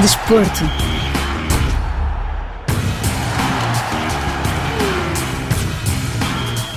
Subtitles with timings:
[0.00, 0.87] Desporto.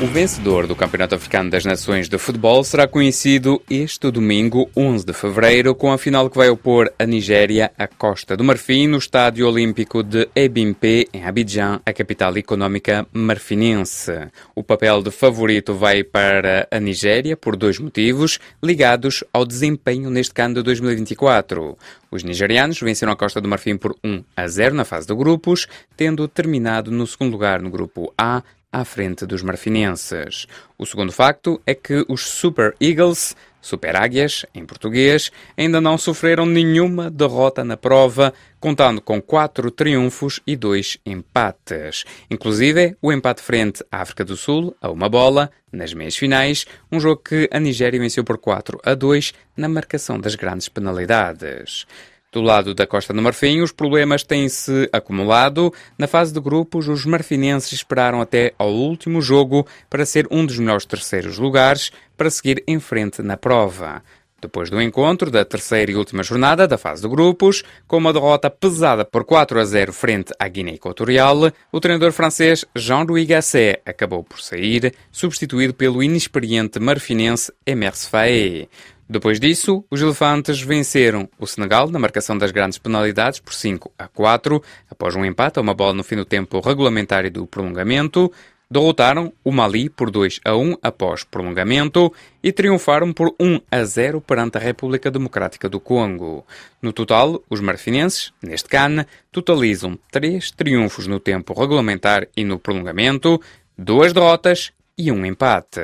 [0.01, 5.13] O vencedor do Campeonato Africano das Nações de Futebol será conhecido este domingo, 11 de
[5.13, 9.47] fevereiro, com a final que vai opor a Nigéria à Costa do Marfim no Estádio
[9.47, 14.11] Olímpico de Ebimpe, em Abidjan, a capital económica marfinense.
[14.55, 20.33] O papel de favorito vai para a Nigéria por dois motivos ligados ao desempenho neste
[20.33, 21.77] CAN de 2024.
[22.09, 25.67] Os nigerianos venceram a Costa do Marfim por 1 a 0 na fase de grupos,
[25.95, 30.47] tendo terminado no segundo lugar no grupo A, à frente dos marfinenses.
[30.77, 36.45] O segundo facto é que os Super Eagles, Super Águias, em português, ainda não sofreram
[36.45, 42.03] nenhuma derrota na prova, contando com quatro triunfos e dois empates.
[42.29, 46.99] Inclusive, o empate frente à África do Sul, a uma bola, nas meias finais, um
[46.99, 51.85] jogo que a Nigéria venceu por 4 a 2 na marcação das grandes penalidades.
[52.31, 55.73] Do lado da Costa do Marfim, os problemas têm-se acumulado.
[55.97, 60.57] Na fase de grupos, os marfinenses esperaram até ao último jogo para ser um dos
[60.57, 64.01] melhores terceiros lugares para seguir em frente na prova.
[64.41, 68.49] Depois do encontro da terceira e última jornada da fase de grupos, com uma derrota
[68.49, 74.23] pesada por 4 a 0 frente à Guiné Equatorial, o treinador francês Jean-Louis Gasset acabou
[74.23, 78.67] por sair, substituído pelo inexperiente marfinense Emerse Faé.
[79.09, 84.07] Depois disso, os elefantes venceram o Senegal na marcação das grandes penalidades por 5 a
[84.07, 88.31] 4, após um empate a uma bola no fim do tempo regulamentar e do prolongamento.
[88.69, 94.21] Derrotaram o Mali por 2 a 1 após prolongamento e triunfaram por 1 a 0
[94.21, 96.45] perante a República Democrática do Congo.
[96.81, 103.41] No total, os marfinenses, neste CAN, totalizam 3 triunfos no tempo regulamentar e no prolongamento,
[103.77, 105.81] duas derrotas e um empate.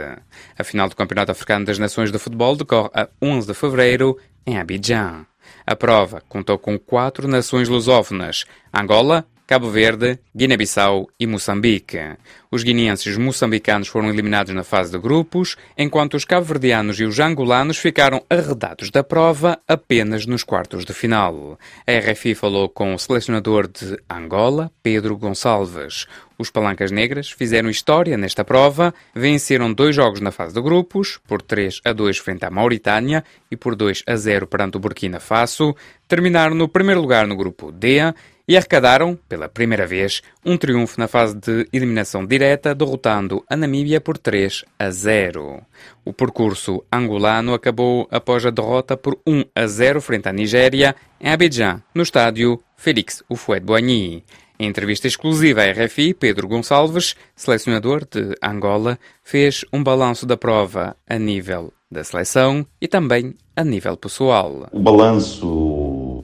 [0.57, 4.57] A final do Campeonato Africano das Nações de Futebol decorre a 11 de fevereiro em
[4.57, 5.25] Abidjan.
[5.65, 12.17] A prova contou com quatro nações lusófonas: Angola, Cabo Verde, Guiné-Bissau e Moçambique.
[12.51, 17.17] Os guineenses os moçambicanos foram eliminados na fase de grupos, enquanto os cabo-verdianos e os
[17.17, 21.57] angolanos ficaram arredados da prova apenas nos quartos de final.
[21.87, 26.07] A RFI falou com o selecionador de Angola, Pedro Gonçalves.
[26.37, 31.41] Os Palancas Negras fizeram história nesta prova, venceram dois jogos na fase de grupos, por
[31.41, 35.73] 3 a 2 frente à Mauritânia e por 2 a 0 perante o Burkina Faso,
[36.05, 38.13] terminaram no primeiro lugar no grupo D
[38.47, 43.99] e arrecadaram, pela primeira vez, um triunfo na fase de eliminação direta, derrotando a Namíbia
[43.99, 45.61] por 3 a 0.
[46.05, 51.29] O percurso angolano acabou após a derrota por 1 a 0 frente à Nigéria, em
[51.29, 54.23] Abidjan, no estádio Félix Houphouët-Boigny.
[54.59, 60.95] Em entrevista exclusiva à RFI, Pedro Gonçalves, selecionador de Angola, fez um balanço da prova
[61.07, 64.67] a nível da seleção e também a nível pessoal.
[64.71, 65.47] O balanço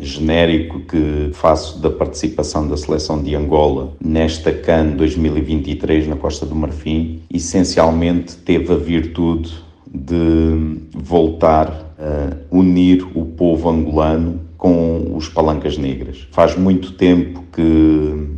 [0.03, 6.55] genérico que faço da participação da seleção de Angola nesta CAN 2023 na Costa do
[6.55, 9.53] Marfim, essencialmente teve a virtude
[9.93, 16.25] de voltar a unir o povo angolano com os palancas negras.
[16.31, 17.61] Faz muito tempo que,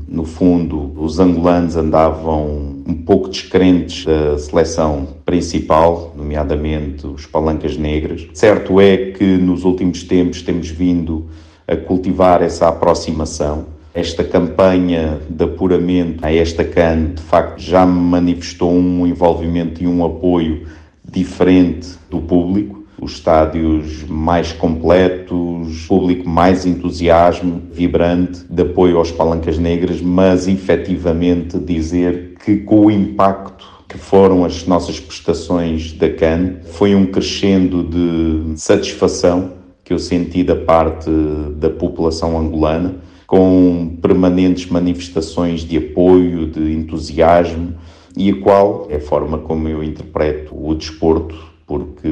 [0.08, 8.26] no fundo, os angolanos andavam um pouco descrentes da seleção principal, nomeadamente os palancas negras.
[8.34, 11.28] Certo é que nos últimos tempos temos vindo
[11.68, 13.66] a cultivar essa aproximação.
[13.94, 20.04] Esta campanha de apuramento a esta CAN, de facto, já manifestou um envolvimento e um
[20.06, 20.68] apoio
[21.10, 22.84] diferente do público.
[23.02, 31.58] Os estádios mais completos, público mais entusiasmo, vibrante, de apoio aos palancas negras, mas efetivamente
[31.58, 37.84] dizer que com o impacto que foram as nossas prestações da CAN, foi um crescendo
[37.84, 41.10] de satisfação que eu senti da parte
[41.58, 42.96] da população angolana,
[43.28, 47.76] com permanentes manifestações de apoio, de entusiasmo,
[48.18, 51.36] e a qual é a forma como eu interpreto o desporto,
[51.68, 52.10] porque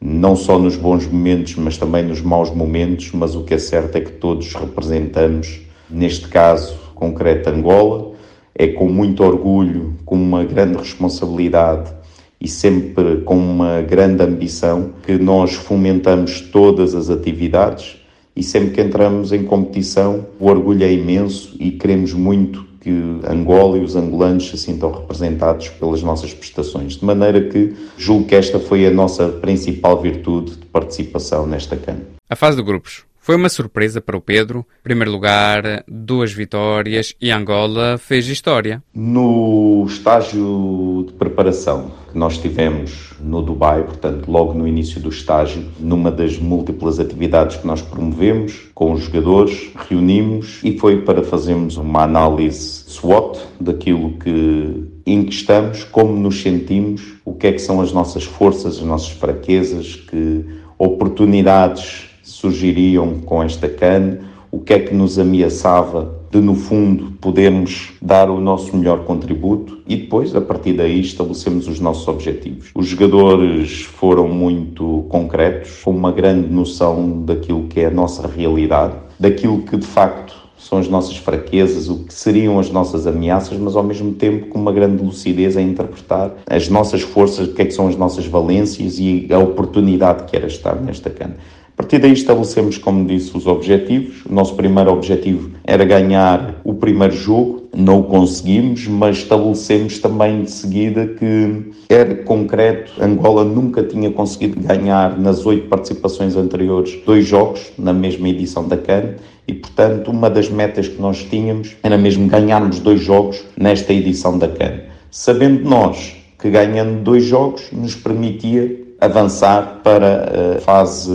[0.00, 3.96] não só nos bons momentos, mas também nos maus momentos, mas o que é certo
[3.96, 8.12] é que todos representamos, neste caso concreto Angola,
[8.54, 11.92] é com muito orgulho, com uma grande responsabilidade
[12.40, 17.96] e sempre com uma grande ambição que nós fomentamos todas as atividades
[18.34, 22.90] e sempre que entramos em competição o orgulho é imenso e queremos muito que
[23.28, 26.96] Angola e os angolanos se sintam representados pelas nossas prestações.
[26.96, 31.96] De maneira que julgo que esta foi a nossa principal virtude de participação nesta CAN.
[32.30, 34.64] A fase de grupos Foi uma surpresa para o Pedro.
[34.84, 38.80] Primeiro lugar, duas vitórias e Angola fez história.
[38.94, 45.64] No estágio de preparação que nós tivemos no Dubai, portanto, logo no início do estágio,
[45.80, 51.76] numa das múltiplas atividades que nós promovemos com os jogadores, reunimos e foi para fazermos
[51.76, 57.58] uma análise SWOT daquilo que em que estamos, como nos sentimos, o que é que
[57.58, 60.44] são as nossas forças, as nossas fraquezas, que
[60.78, 64.18] oportunidades surgiriam com esta CAN,
[64.50, 69.78] o que é que nos ameaçava de, no fundo, podermos dar o nosso melhor contributo
[69.86, 72.70] e depois, a partir daí, estabelecemos os nossos objetivos.
[72.74, 78.94] Os jogadores foram muito concretos, com uma grande noção daquilo que é a nossa realidade,
[79.20, 83.76] daquilo que de facto são as nossas fraquezas, o que seriam as nossas ameaças, mas
[83.76, 87.64] ao mesmo tempo com uma grande lucidez a interpretar as nossas forças, o que é
[87.66, 91.36] que são as nossas valências e a oportunidade que era estar nesta cana.
[91.78, 94.24] A partir daí estabelecemos, como disse, os objetivos.
[94.24, 100.42] O nosso primeiro objetivo era ganhar o primeiro jogo, não o conseguimos, mas estabelecemos também
[100.42, 102.92] de seguida que era concreto.
[102.98, 108.78] Angola nunca tinha conseguido ganhar nas oito participações anteriores dois jogos na mesma edição da
[108.78, 113.92] CAN e, portanto, uma das metas que nós tínhamos era mesmo ganharmos dois jogos nesta
[113.92, 114.80] edição da CAN.
[115.10, 121.12] Sabendo nós que ganhando dois jogos nos permitia avançar para a fase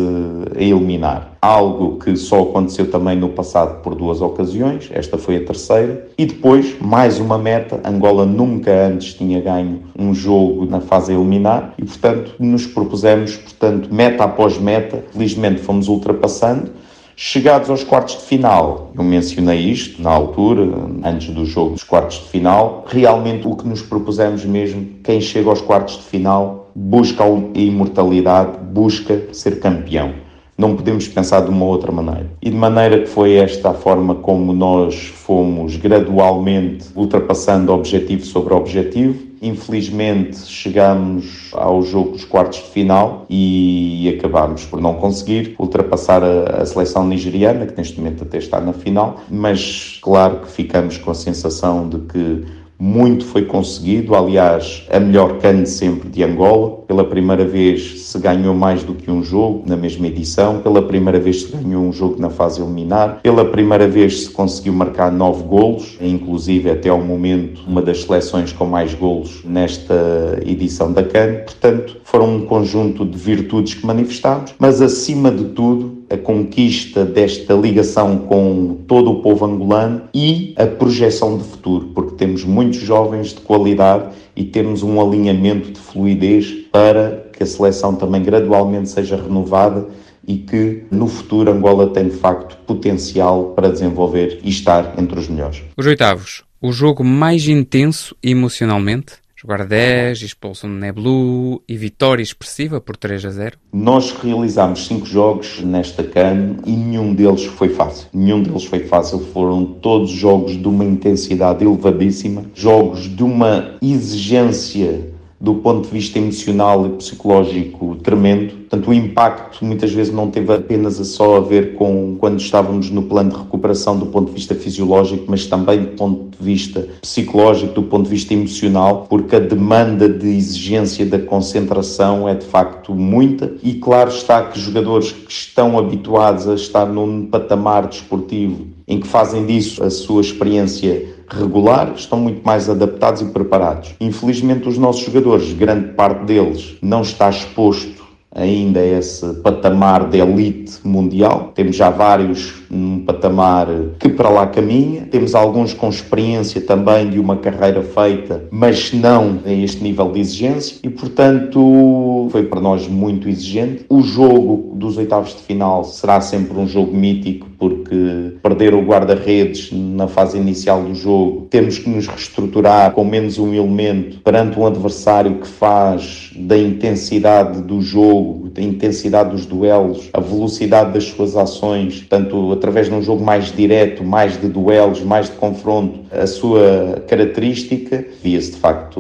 [0.56, 1.31] a eliminar.
[1.42, 6.07] Algo que só aconteceu também no passado por duas ocasiões, esta foi a terceira.
[6.18, 11.16] E depois, mais uma meta, Angola nunca antes tinha ganho um jogo na fase a
[11.16, 16.69] eliminar e, portanto, nos propusemos, portanto, meta após meta, felizmente fomos ultrapassando.
[17.16, 20.68] Chegados aos quartos de final, eu mencionei isto na altura,
[21.04, 25.50] antes do jogo dos quartos de final, realmente o que nos propusemos mesmo, quem chega
[25.50, 27.28] aos quartos de final busca a
[27.60, 30.14] imortalidade, busca ser campeão.
[30.58, 32.30] Não podemos pensar de uma outra maneira.
[32.40, 38.54] E de maneira que foi esta a forma como nós fomos gradualmente ultrapassando objetivo sobre
[38.54, 39.32] objetivo.
[39.42, 46.62] Infelizmente chegamos ao jogo dos quartos de final e acabámos por não conseguir ultrapassar a,
[46.62, 51.10] a seleção nigeriana, que neste momento até está na final, mas claro que ficamos com
[51.10, 52.46] a sensação de que
[52.81, 56.78] muito foi conseguido, aliás, a melhor CAN sempre de Angola.
[56.88, 60.62] Pela primeira vez se ganhou mais do que um jogo na mesma edição.
[60.62, 63.19] Pela primeira vez se ganhou um jogo na fase eliminar.
[63.22, 68.51] Pela primeira vez se conseguiu marcar nove golos, inclusive até ao momento uma das seleções
[68.51, 71.44] com mais golos nesta edição da CAN.
[71.45, 77.54] Portanto, foram um conjunto de virtudes que manifestámos, mas acima de tudo a conquista desta
[77.54, 83.30] ligação com todo o povo angolano e a projeção de futuro, porque temos muitos jovens
[83.30, 89.16] de qualidade e temos um alinhamento de fluidez para que a seleção também gradualmente seja
[89.16, 89.88] renovada
[90.28, 95.30] e que no futuro Angola tem de facto potencial para desenvolver e estar entre os
[95.30, 95.62] melhores.
[95.78, 99.21] Os oitavos, o jogo mais intenso emocionalmente?
[99.42, 103.58] Jogar 10, expulsão de Neblu e vitória expressiva por 3 a 0?
[103.74, 108.08] Nós realizámos 5 jogos nesta CAN e nenhum deles foi fácil.
[108.14, 109.18] Nenhum deles foi fácil.
[109.34, 115.10] Foram todos jogos de uma intensidade elevadíssima, jogos de uma exigência
[115.40, 118.61] do ponto de vista emocional e psicológico tremendo.
[118.72, 122.90] Portanto, o impacto muitas vezes não teve apenas a só a ver com quando estávamos
[122.90, 126.88] no plano de recuperação do ponto de vista fisiológico, mas também do ponto de vista
[127.02, 132.46] psicológico, do ponto de vista emocional, porque a demanda de exigência da concentração é de
[132.46, 138.68] facto muita e claro está que jogadores que estão habituados a estar num patamar desportivo
[138.88, 143.96] em que fazem disso a sua experiência regular, estão muito mais adaptados e preparados.
[144.00, 148.00] Infelizmente, os nossos jogadores, grande parte deles, não está exposto
[148.34, 151.52] ainda esse patamar de elite mundial.
[151.54, 153.68] Temos já vários num patamar
[154.00, 155.08] que para lá caminha.
[155.12, 160.20] Temos alguns com experiência também de uma carreira feita, mas não a este nível de
[160.20, 163.86] exigência e, portanto, foi para nós muito exigente.
[163.90, 169.72] O jogo dos oitavos de final será sempre um jogo mítico porque perder o guarda-redes
[169.72, 174.66] na fase inicial do jogo, temos que nos reestruturar com menos um elemento perante um
[174.66, 181.36] adversário que faz da intensidade do jogo, da intensidade dos duelos, a velocidade das suas
[181.36, 186.27] ações, tanto através de um jogo mais direto, mais de duelos, mais de confronto, a
[186.27, 189.00] sua característica, via-se de facto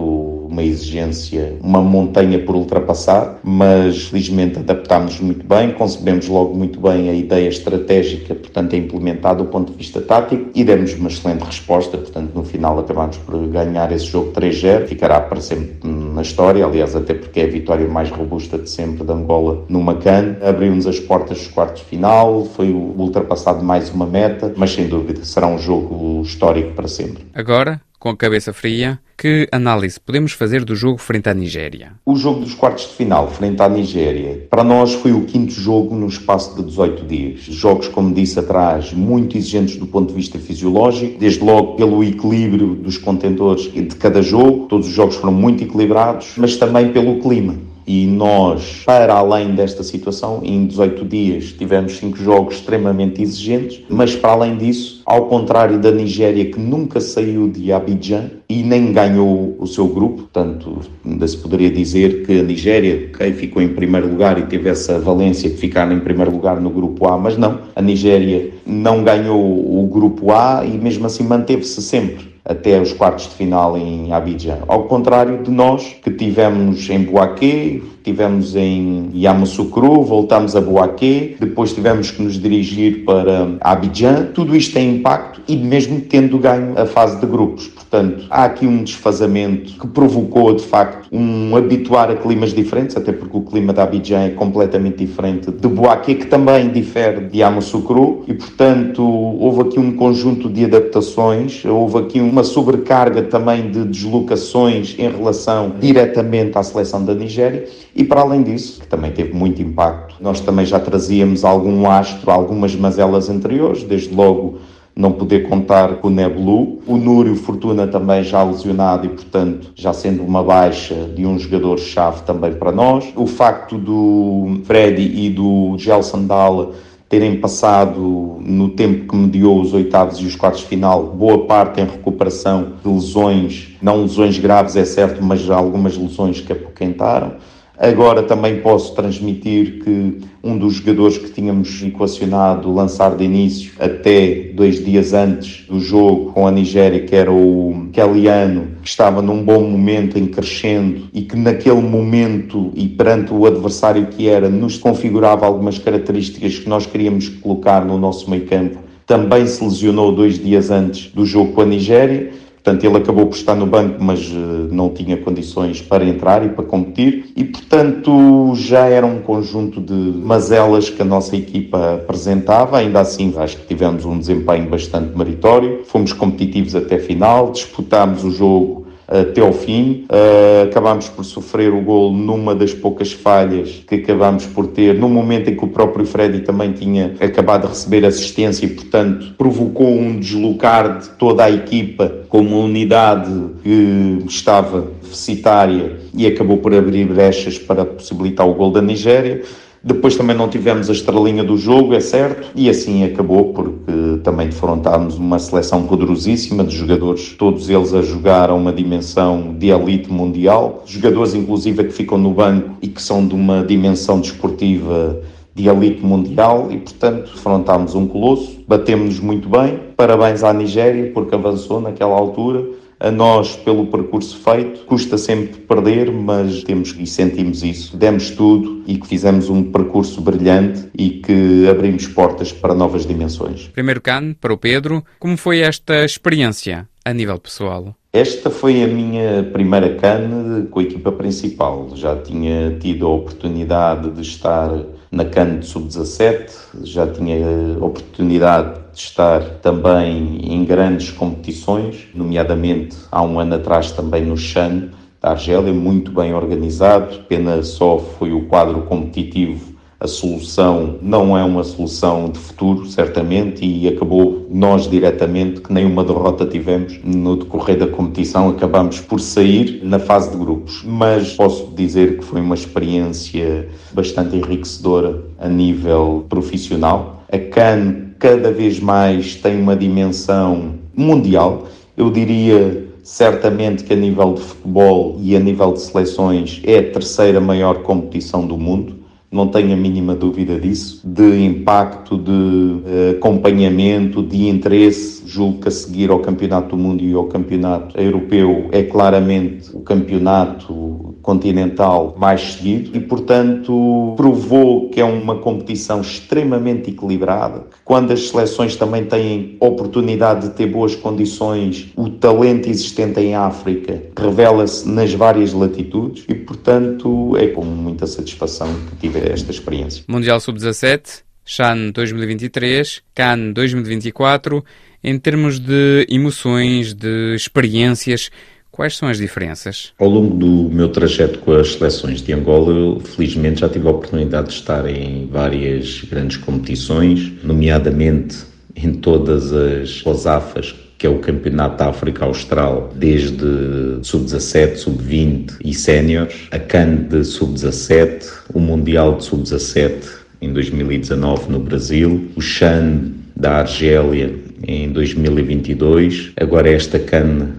[0.49, 7.09] uma exigência, uma montanha por ultrapassar, mas felizmente adaptámos muito bem, concebemos logo muito bem
[7.09, 11.43] a ideia estratégica, portanto, é implementada do ponto de vista tático e demos uma excelente
[11.43, 15.75] resposta, portanto, no final acabámos por ganhar esse jogo 3-0, ficará para sempre
[16.21, 19.81] na história, aliás, até porque é a vitória mais robusta de sempre de Angola no
[19.81, 20.37] Macan.
[20.47, 25.25] Abriu-nos as portas dos quartos de final, foi ultrapassado mais uma meta, mas sem dúvida
[25.25, 27.25] será um jogo histórico para sempre.
[27.33, 31.91] Agora, com a cabeça fria, que análise podemos fazer do jogo frente à Nigéria?
[32.03, 35.93] O jogo dos quartos de final frente à Nigéria, para nós foi o quinto jogo
[35.93, 37.41] no espaço de 18 dias.
[37.41, 42.73] Jogos, como disse atrás, muito exigentes do ponto de vista fisiológico, desde logo pelo equilíbrio
[42.73, 47.70] dos contentores de cada jogo, todos os jogos foram muito equilibrados, mas também pelo clima
[47.85, 54.15] e nós, para além desta situação, em 18 dias tivemos cinco jogos extremamente exigentes, mas
[54.15, 59.55] para além disso, ao contrário da Nigéria que nunca saiu de Abidjan e nem ganhou
[59.59, 64.09] o seu grupo, portanto, ainda se poderia dizer que a Nigéria okay, ficou em primeiro
[64.09, 67.59] lugar e teve essa valência de ficar em primeiro lugar no grupo A, mas não,
[67.75, 73.25] a Nigéria não ganhou o grupo A e mesmo assim manteve-se sempre até os quartos
[73.25, 74.59] de final em Abidjan.
[74.67, 81.73] Ao contrário de nós, que tivemos em Boaquê, tivemos em Yamoussoukro, voltamos a Boaquê, depois
[81.73, 84.29] tivemos que nos dirigir para Abidjan.
[84.33, 87.67] Tudo isto tem impacto e mesmo tendo ganho a fase de grupos.
[87.67, 93.11] Portanto, há aqui um desfazamento que provocou, de facto, um habituar a climas diferentes, até
[93.11, 98.23] porque o clima da Abidjan é completamente diferente de Boaquê, que também difere de Yamoussoukro,
[98.27, 104.95] e, portanto, houve aqui um conjunto de adaptações, houve aqui uma sobrecarga também de deslocações
[104.97, 109.61] em relação diretamente à seleção da Nigéria, e para além disso, que também teve muito
[109.61, 114.59] impacto, nós também já trazíamos algum astro, algumas mazelas anteriores, desde logo
[114.95, 116.79] não poder contar com o Neblu.
[116.85, 122.23] O Núrio Fortuna também já lesionado e, portanto, já sendo uma baixa de um jogador-chave
[122.23, 123.11] também para nós.
[123.15, 126.71] O facto do Freddy e do Gelson Dalla
[127.07, 131.81] terem passado no tempo que mediou os oitavos e os quartos de final, boa parte
[131.81, 137.33] em recuperação de lesões, não lesões graves é certo, mas algumas lesões que apoquentaram.
[137.81, 144.51] Agora também posso transmitir que um dos jogadores que tínhamos equacionado lançar de início até
[144.53, 149.43] dois dias antes do jogo com a Nigéria, que era o Kellyanno, que estava num
[149.43, 154.77] bom momento em crescendo e que naquele momento e perante o adversário que era, nos
[154.77, 160.37] configurava algumas características que nós queríamos colocar no nosso meio campo, também se lesionou dois
[160.37, 162.29] dias antes do jogo com a Nigéria
[162.63, 166.49] Portanto, ele acabou por estar no banco, mas uh, não tinha condições para entrar e
[166.49, 172.77] para competir, e portanto já era um conjunto de mazelas que a nossa equipa apresentava.
[172.77, 178.29] Ainda assim, acho que tivemos um desempenho bastante meritório, fomos competitivos até final, disputámos o
[178.29, 178.80] jogo
[179.11, 180.05] até ao fim.
[180.09, 185.09] Uh, acabámos por sofrer o gol numa das poucas falhas que acabámos por ter, no
[185.09, 189.91] momento em que o próprio Freddy também tinha acabado de receber assistência e, portanto, provocou
[189.91, 196.73] um deslocar de toda a equipa com uma unidade que estava deficitária e acabou por
[196.73, 199.41] abrir brechas para possibilitar o gol da Nigéria.
[199.83, 204.47] Depois também não tivemos a estrelinha do jogo, é certo, e assim acabou, porque também
[204.47, 210.11] defrontámos uma seleção poderosíssima de jogadores, todos eles a jogar a uma dimensão de elite
[210.11, 215.19] mundial, jogadores inclusive que ficam no banco e que são de uma dimensão desportiva
[215.55, 219.79] de elite mundial e, portanto, defrontámos um colosso, batemos-nos muito bem.
[219.97, 222.63] Parabéns à Nigéria, porque avançou naquela altura
[223.01, 224.85] a nós pelo percurso feito.
[224.85, 227.97] Custa sempre perder, mas temos e sentimos isso.
[227.97, 233.67] Demos tudo e que fizemos um percurso brilhante e que abrimos portas para novas dimensões.
[233.69, 237.95] Primeiro CAN, para o Pedro, como foi esta experiência a nível pessoal?
[238.13, 241.89] Esta foi a minha primeira CAN com a equipa principal.
[241.95, 244.69] Já tinha tido a oportunidade de estar
[245.09, 246.51] na CAN de Sub-17,
[246.83, 247.37] já tinha
[247.79, 254.37] a oportunidade de estar também em grandes competições, nomeadamente há um ano atrás também no
[254.37, 254.89] Chan
[255.21, 259.71] da Argélia, muito bem organizado, pena só foi o quadro competitivo
[260.01, 265.85] a solução não é uma solução de futuro, certamente, e acabou nós diretamente, que nem
[265.85, 270.81] uma derrota tivemos no decorrer da competição, acabamos por sair na fase de grupos.
[270.83, 277.23] Mas posso dizer que foi uma experiência bastante enriquecedora a nível profissional.
[277.31, 281.67] A CAN cada vez mais tem uma dimensão mundial.
[281.97, 286.91] Eu diria certamente que a nível de futebol e a nível de seleções é a
[286.91, 289.01] terceira maior competição do mundo
[289.31, 295.20] não tenho a mínima dúvida disso, de impacto, de eh, acompanhamento, de interesse.
[295.25, 299.81] Julgo que a seguir ao Campeonato do Mundo e ao Campeonato Europeu é claramente o
[299.81, 307.65] campeonato continental mais seguido e, portanto, provou que é uma competição extremamente equilibrada.
[307.85, 314.01] Quando as seleções também têm oportunidade de ter boas condições, o talento existente em África
[314.17, 320.03] revela-se nas várias latitudes e, portanto, é com muita satisfação que tive esta experiência.
[320.07, 324.63] Mundial Sub-17, Chan 2023, Cannes 2024.
[325.03, 328.29] Em termos de emoções, de experiências,
[328.71, 329.91] Quais são as diferenças?
[329.99, 333.91] Ao longo do meu trajeto com as seleções de Angola, eu felizmente já tive a
[333.91, 338.37] oportunidade de estar em várias grandes competições, nomeadamente
[338.73, 345.73] em todas as COSAFAs, que é o Campeonato da África Austral, desde sub-17, sub-20 e
[345.73, 353.11] séniores, a CAN de sub-17, o Mundial de sub-17 em 2019 no Brasil, o CHAN
[353.35, 354.33] da Argélia
[354.67, 357.49] em 2022, agora esta CAN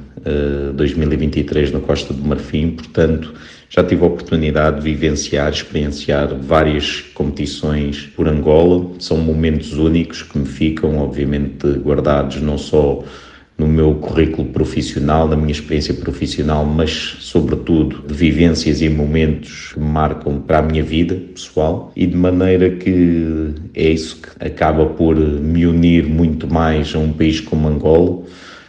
[0.74, 3.34] 2023 eh, na Costa do Marfim, portanto
[3.74, 8.90] já tive a oportunidade de vivenciar, experienciar várias competições por Angola.
[8.98, 13.02] São momentos únicos que me ficam, obviamente, guardados não só
[13.58, 19.80] no meu currículo profissional, na minha experiência profissional, mas sobretudo de vivências e momentos que
[19.80, 21.92] me marcam para a minha vida pessoal.
[21.94, 27.12] E de maneira que é isso que acaba por me unir muito mais a um
[27.12, 28.22] país como Angola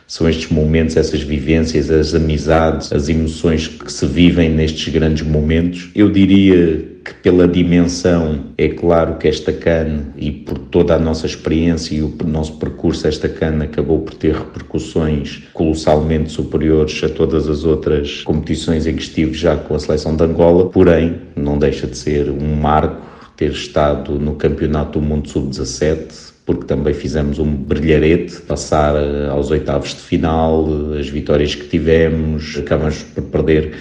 [0.08, 5.90] são estes momentos, essas vivências, as amizades, as emoções que se vivem nestes grandes momentos.
[5.96, 11.26] Eu diria que pela dimensão, é claro que esta cana e por toda a nossa
[11.26, 17.50] experiência e o nosso percurso, esta cana acabou por ter repercussões colossalmente superiores a todas
[17.50, 21.86] as outras competições em que estive já com a seleção de Angola, porém não deixa
[21.86, 23.02] de ser um marco
[23.36, 29.50] ter estado no Campeonato do Mundo Sub-17, porque também fizemos um brilharete, passar eh, aos
[29.50, 33.74] oitavos de final, eh, as vitórias que tivemos, acabamos por perder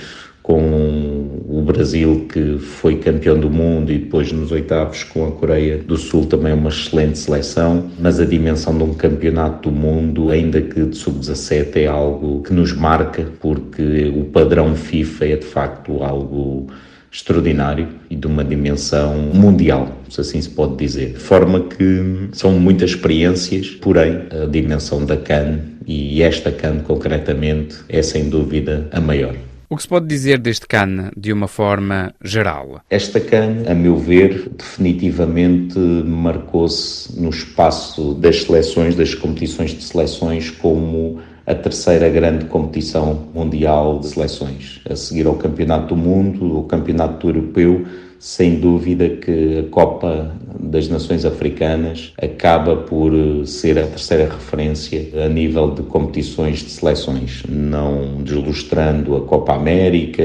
[0.42, 5.78] com o Brasil, que foi campeão do mundo, e depois nos oitavos com a Coreia
[5.78, 7.88] do Sul, também uma excelente seleção.
[7.98, 12.52] Mas a dimensão de um campeonato do mundo, ainda que de sub-17, é algo que
[12.52, 16.66] nos marca, porque o padrão FIFA é de facto algo
[17.12, 21.12] extraordinário e de uma dimensão mundial, se assim se pode dizer.
[21.12, 27.76] De forma que são muitas experiências, porém a dimensão da CAN e esta CAN concretamente
[27.88, 29.34] é sem dúvida a maior.
[29.68, 32.82] O que se pode dizer deste CAN de uma forma geral?
[32.90, 40.50] Esta CAN, a meu ver, definitivamente marcou-se no espaço das seleções, das competições de seleções,
[40.50, 46.64] como a terceira grande competição mundial de seleções, a seguir ao Campeonato do Mundo, o
[46.64, 47.84] Campeonato Europeu
[48.22, 50.30] sem dúvida que a Copa
[50.60, 56.70] das Nações Africanas acaba por eh, ser a terceira referência a nível de competições de
[56.70, 60.22] seleções, não deslustrando a Copa América,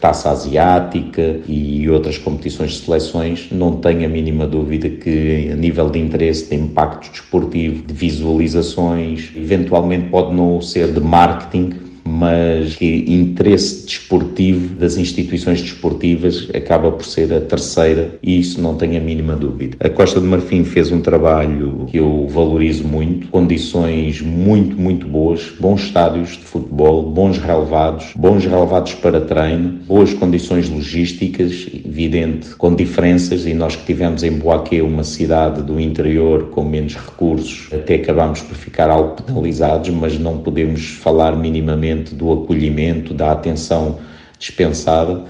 [0.00, 5.90] Taça Asiática e outras competições de seleções, não tenho a mínima dúvida que a nível
[5.90, 13.04] de interesse, de impacto desportivo, de visualizações, eventualmente pode não ser de marketing, mas que
[13.08, 19.00] interesse desportivo das instituições desportivas acaba por ser a terceira e isso não tenho a
[19.00, 19.76] mínima dúvida.
[19.80, 25.52] A Costa do Marfim fez um trabalho que eu valorizo muito, condições muito, muito boas,
[25.58, 32.74] bons estádios de futebol, bons relevados, bons relevados para treino, boas condições logísticas, evidente, com
[32.74, 37.94] diferenças e nós que tivemos em Boaquê, uma cidade do interior com menos recursos, até
[37.94, 43.98] acabamos por ficar algo penalizados, mas não podemos falar minimamente do acolhimento, da atenção
[44.38, 45.24] dispensada.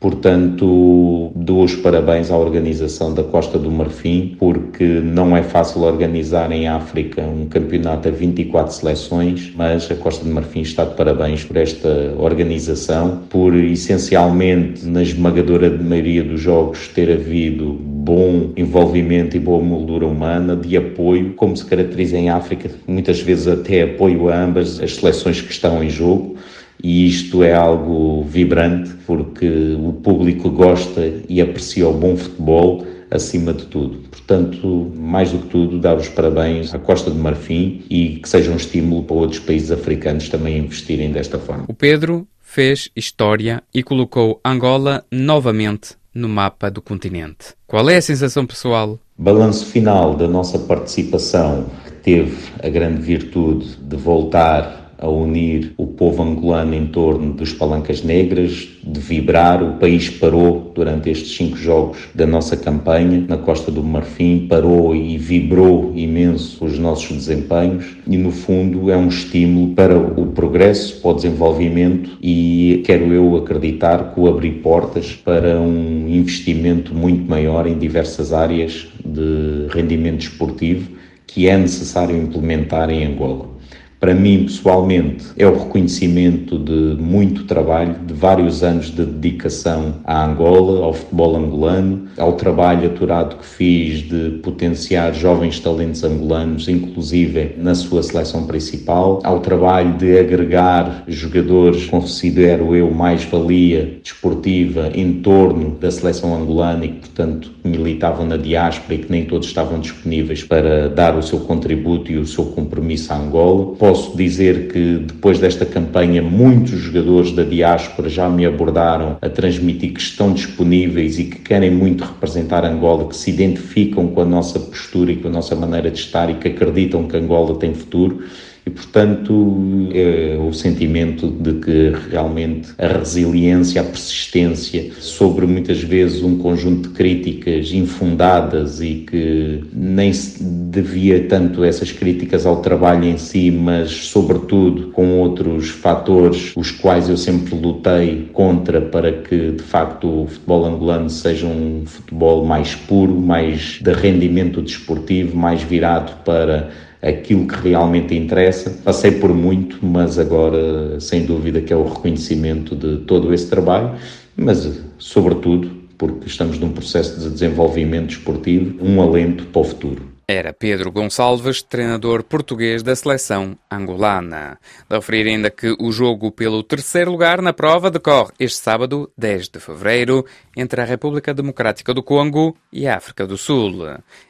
[0.00, 6.52] Portanto, dou os parabéns à organização da Costa do Marfim, porque não é fácil organizar
[6.52, 11.42] em África um campeonato a 24 seleções, mas a Costa do Marfim está de parabéns
[11.42, 19.40] por esta organização, por essencialmente, na esmagadora maioria dos jogos, ter havido bom envolvimento e
[19.40, 24.44] boa moldura humana, de apoio, como se caracteriza em África, muitas vezes até apoio a
[24.44, 26.36] ambas as seleções que estão em jogo
[26.82, 33.52] e isto é algo vibrante porque o público gosta e aprecia o bom futebol acima
[33.52, 33.98] de tudo.
[34.10, 38.50] Portanto, mais do que tudo, dar os parabéns à Costa de Marfim e que seja
[38.50, 41.64] um estímulo para outros países africanos também investirem desta forma.
[41.68, 47.54] O Pedro fez história e colocou Angola novamente no mapa do continente.
[47.66, 48.98] Qual é a sensação pessoal?
[49.16, 55.86] Balanço final da nossa participação, que teve a grande virtude de voltar a unir o
[55.86, 59.62] povo angolano em torno dos palancas negras, de vibrar.
[59.62, 64.94] O país parou durante estes cinco jogos da nossa campanha na Costa do Marfim, parou
[64.94, 71.00] e vibrou imenso os nossos desempenhos e, no fundo, é um estímulo para o progresso,
[71.00, 77.28] para o desenvolvimento e quero eu acreditar que o abrir portas para um investimento muito
[77.28, 83.57] maior em diversas áreas de rendimento esportivo que é necessário implementar em Angola.
[84.00, 90.24] Para mim, pessoalmente, é o reconhecimento de muito trabalho, de vários anos de dedicação à
[90.24, 97.56] Angola, ao futebol angolano, ao trabalho aturado que fiz de potenciar jovens talentos angolanos, inclusive
[97.58, 105.14] na sua seleção principal, ao trabalho de agregar jogadores, considero eu, mais valia desportiva em
[105.14, 109.80] torno da seleção angolana e que, portanto, militavam na diáspora e que nem todos estavam
[109.80, 114.98] disponíveis para dar o seu contributo e o seu compromisso à Angola posso dizer que
[114.98, 121.18] depois desta campanha muitos jogadores da diáspora já me abordaram a transmitir que estão disponíveis
[121.18, 125.28] e que querem muito representar Angola, que se identificam com a nossa postura e com
[125.28, 128.24] a nossa maneira de estar e que acreditam que Angola tem futuro
[128.68, 136.22] e, portanto, é o sentimento de que realmente a resiliência, a persistência sobre muitas vezes
[136.22, 143.04] um conjunto de críticas infundadas e que nem se devia tanto essas críticas ao trabalho
[143.04, 149.52] em si, mas sobretudo com outros fatores, os quais eu sempre lutei contra para que
[149.52, 155.62] de facto o futebol angolano seja um futebol mais puro, mais de rendimento desportivo, mais
[155.62, 156.68] virado para
[157.02, 158.70] aquilo que realmente interessa.
[158.84, 163.92] Passei por muito, mas agora, sem dúvida, que é o reconhecimento de todo esse trabalho,
[164.36, 170.17] mas, sobretudo, porque estamos num processo de desenvolvimento esportivo, um alento para o futuro.
[170.30, 174.58] Era Pedro Gonçalves, treinador português da seleção angolana.
[174.86, 179.48] De referir ainda que o jogo pelo terceiro lugar na prova decorre este sábado, 10
[179.48, 183.86] de fevereiro, entre a República Democrática do Congo e a África do Sul.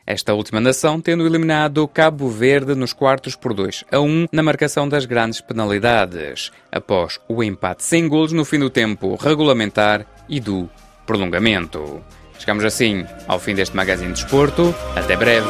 [0.07, 4.89] Esta última nação tendo eliminado Cabo Verde nos quartos por 2 a 1 na marcação
[4.89, 10.71] das grandes penalidades, após o empate sem golos no fim do tempo regulamentar e do
[11.05, 12.01] prolongamento.
[12.39, 14.75] Chegamos assim ao fim deste Magazine de Desporto.
[14.97, 15.47] Até breve.